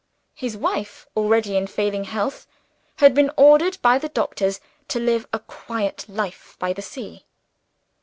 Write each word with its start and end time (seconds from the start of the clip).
His 0.33 0.57
wife 0.57 1.05
already 1.15 1.55
in 1.55 1.67
failing 1.67 2.05
health 2.05 2.47
had 2.95 3.13
been 3.13 3.29
ordered 3.37 3.77
by 3.83 3.99
the 3.99 4.09
doctors 4.09 4.59
to 4.87 4.99
live 4.99 5.27
a 5.31 5.37
quiet 5.37 6.09
life 6.09 6.55
by 6.57 6.73
the 6.73 6.81
sea. 6.81 7.27